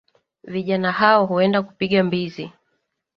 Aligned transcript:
Vijana 0.43 0.91
hao 0.91 1.25
huenda 1.27 1.61
kupiga 1.61 2.03
mbizi 2.03 2.51